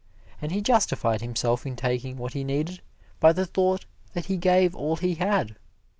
And 0.41 0.51
he 0.51 0.63
justified 0.63 1.21
himself 1.21 1.63
in 1.63 1.75
taking 1.75 2.17
what 2.17 2.33
he 2.33 2.43
needed 2.43 2.81
by 3.19 3.33
the 3.33 3.45
thought 3.45 3.85
that 4.13 4.25
he 4.25 4.35
gave 4.37 4.75
all 4.75 4.95
he 4.95 5.13
had. 5.13 5.55